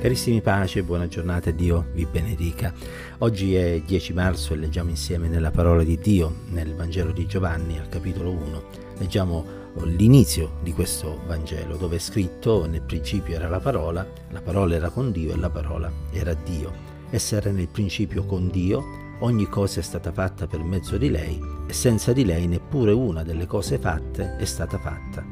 [0.00, 2.72] Carissimi pace buona giornata, Dio vi benedica.
[3.18, 7.78] Oggi è 10 marzo e leggiamo insieme nella parola di Dio, nel Vangelo di Giovanni,
[7.78, 8.62] al capitolo 1.
[8.96, 9.44] Leggiamo
[9.84, 14.88] l'inizio di questo Vangelo, dove è scritto nel principio era la parola, la parola era
[14.88, 16.72] con Dio e la parola era Dio.
[17.10, 18.82] Essa era nel principio con Dio,
[19.18, 23.22] ogni cosa è stata fatta per mezzo di lei e senza di lei neppure una
[23.22, 25.22] delle cose fatte è stata fatta.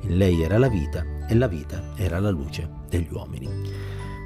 [0.00, 3.75] In lei era la vita e la vita era la luce degli uomini.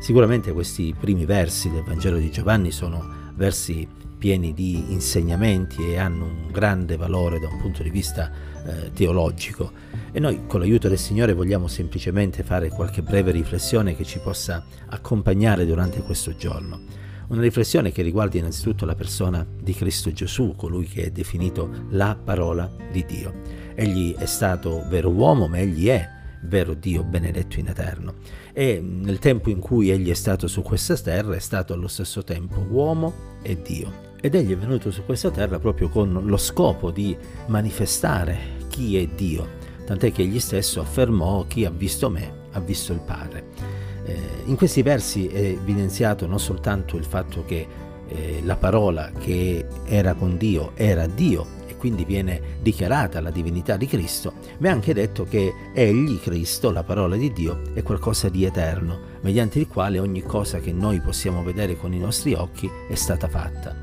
[0.01, 3.87] Sicuramente questi primi versi del Vangelo di Giovanni sono versi
[4.17, 8.31] pieni di insegnamenti e hanno un grande valore da un punto di vista
[8.65, 9.71] eh, teologico
[10.11, 14.65] e noi con l'aiuto del Signore vogliamo semplicemente fare qualche breve riflessione che ci possa
[14.89, 16.81] accompagnare durante questo giorno.
[17.29, 22.17] Una riflessione che riguarda innanzitutto la persona di Cristo Gesù, colui che è definito la
[22.17, 23.43] parola di Dio.
[23.75, 28.15] Egli è stato vero uomo, ma egli è vero Dio benedetto in eterno.
[28.53, 32.23] E nel tempo in cui egli è stato su questa terra è stato allo stesso
[32.25, 34.09] tempo uomo e Dio.
[34.21, 39.07] Ed egli è venuto su questa terra proprio con lo scopo di manifestare chi è
[39.07, 39.49] Dio,
[39.87, 43.47] tant'è che egli stesso affermò chi ha visto me ha visto il Padre.
[44.05, 47.67] Eh, in questi versi è evidenziato non soltanto il fatto che
[48.09, 51.47] eh, la parola che era con Dio era Dio,
[51.81, 56.83] quindi viene dichiarata la divinità di Cristo, ma è anche detto che egli, Cristo, la
[56.83, 61.43] parola di Dio, è qualcosa di eterno, mediante il quale ogni cosa che noi possiamo
[61.43, 63.75] vedere con i nostri occhi è stata fatta.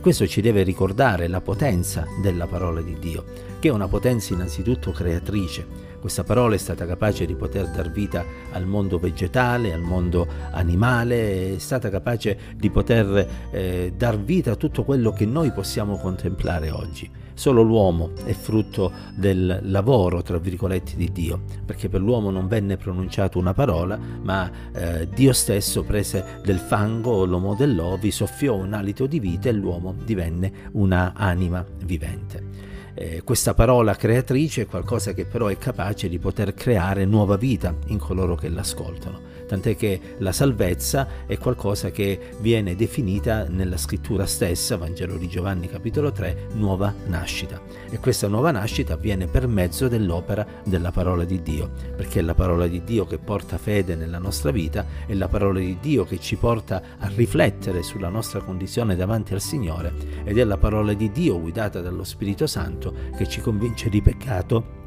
[0.00, 3.24] Questo ci deve ricordare la potenza della parola di Dio,
[3.60, 5.64] che è una potenza innanzitutto creatrice.
[6.00, 11.54] Questa parola è stata capace di poter dar vita al mondo vegetale, al mondo animale,
[11.54, 16.70] è stata capace di poter eh, dar vita a tutto quello che noi possiamo contemplare
[16.70, 17.22] oggi.
[17.34, 22.76] Solo l'uomo è frutto del lavoro, tra virgolette, di Dio, perché per l'uomo non venne
[22.76, 28.72] pronunciata una parola, ma eh, Dio stesso prese del fango, lo modellò, vi soffiò un
[28.72, 32.72] alito di vita e l'uomo divenne una anima vivente.
[32.94, 37.74] Eh, questa parola creatrice è qualcosa che però è capace di poter creare nuova vita
[37.86, 44.26] in coloro che l'ascoltano tant'è che la salvezza è qualcosa che viene definita nella scrittura
[44.26, 47.60] stessa, Vangelo di Giovanni capitolo 3, nuova nascita.
[47.88, 52.34] E questa nuova nascita avviene per mezzo dell'opera della parola di Dio, perché è la
[52.34, 56.18] parola di Dio che porta fede nella nostra vita, è la parola di Dio che
[56.18, 59.92] ci porta a riflettere sulla nostra condizione davanti al Signore
[60.24, 64.82] ed è la parola di Dio guidata dallo Spirito Santo che ci convince di peccato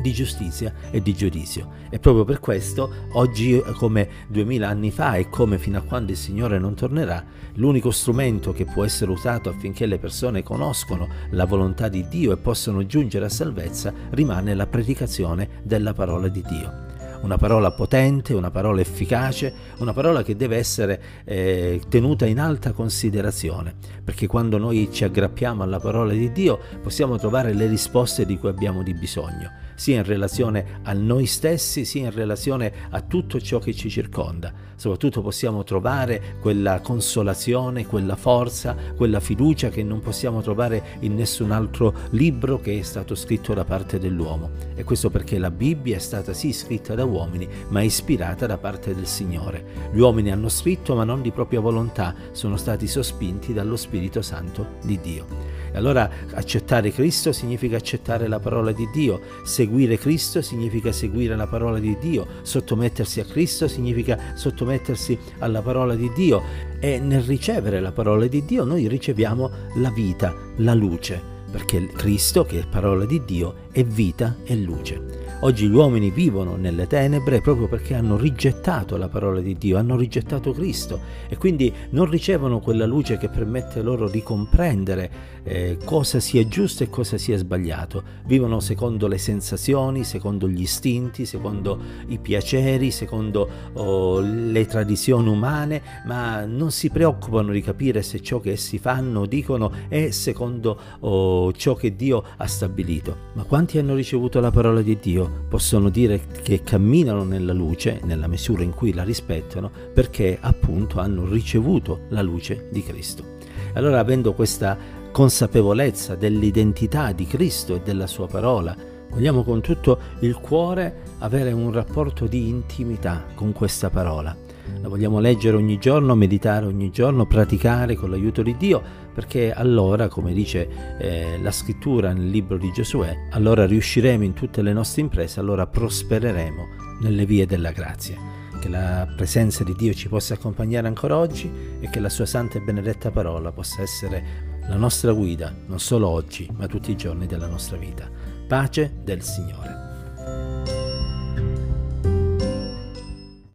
[0.00, 1.78] di giustizia e di giudizio.
[1.90, 6.18] E proprio per questo, oggi come duemila anni fa e come fino a quando il
[6.18, 7.24] Signore non tornerà,
[7.54, 12.36] l'unico strumento che può essere usato affinché le persone conoscono la volontà di Dio e
[12.36, 16.89] possano giungere a salvezza rimane la predicazione della parola di Dio
[17.22, 22.72] una parola potente, una parola efficace, una parola che deve essere eh, tenuta in alta
[22.72, 28.38] considerazione, perché quando noi ci aggrappiamo alla parola di Dio possiamo trovare le risposte di
[28.38, 33.40] cui abbiamo di bisogno sia in relazione a noi stessi, sia in relazione a tutto
[33.40, 34.52] ciò che ci circonda.
[34.76, 41.50] Soprattutto possiamo trovare quella consolazione, quella forza, quella fiducia che non possiamo trovare in nessun
[41.50, 44.50] altro libro che è stato scritto da parte dell'uomo.
[44.74, 48.94] E questo perché la Bibbia è stata sì scritta da uomini, ma ispirata da parte
[48.94, 49.90] del Signore.
[49.92, 54.78] Gli uomini hanno scritto, ma non di propria volontà, sono stati sospinti dallo Spirito Santo
[54.82, 55.26] di Dio.
[55.72, 61.46] E allora accettare Cristo significa accettare la parola di Dio, seguire Cristo significa seguire la
[61.46, 66.42] parola di Dio, sottomettersi a Cristo significa sottomettersi alla parola di Dio
[66.80, 72.44] e nel ricevere la parola di Dio noi riceviamo la vita, la luce, perché Cristo,
[72.44, 75.29] che è parola di Dio, è vita e luce.
[75.42, 79.96] Oggi gli uomini vivono nelle tenebre proprio perché hanno rigettato la parola di Dio, hanno
[79.96, 85.10] rigettato Cristo e quindi non ricevono quella luce che permette loro di comprendere
[85.42, 88.02] eh, cosa sia giusto e cosa sia sbagliato.
[88.26, 91.78] Vivono secondo le sensazioni, secondo gli istinti, secondo
[92.08, 98.40] i piaceri, secondo oh, le tradizioni umane, ma non si preoccupano di capire se ciò
[98.40, 103.16] che essi fanno o dicono è secondo oh, ciò che Dio ha stabilito.
[103.32, 105.29] Ma quanti hanno ricevuto la parola di Dio?
[105.48, 111.26] Possono dire che camminano nella luce nella misura in cui la rispettano perché appunto hanno
[111.26, 113.38] ricevuto la luce di Cristo.
[113.74, 114.76] Allora avendo questa
[115.10, 118.76] consapevolezza dell'identità di Cristo e della sua parola,
[119.10, 124.49] vogliamo con tutto il cuore avere un rapporto di intimità con questa parola
[124.80, 130.08] la vogliamo leggere ogni giorno, meditare ogni giorno, praticare con l'aiuto di Dio, perché allora,
[130.08, 135.02] come dice eh, la scrittura nel libro di Giosuè, allora riusciremo in tutte le nostre
[135.02, 136.66] imprese, allora prospereremo
[137.00, 138.38] nelle vie della grazia.
[138.60, 142.58] che la presenza di Dio ci possa accompagnare ancora oggi e che la sua santa
[142.58, 147.26] e benedetta parola possa essere la nostra guida, non solo oggi, ma tutti i giorni
[147.26, 148.08] della nostra vita.
[148.46, 150.89] Pace del Signore.